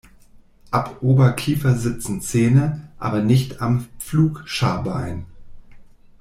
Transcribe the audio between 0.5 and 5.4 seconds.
Ab Oberkiefer sitzen Zähne, aber nicht am Pflugscharbein.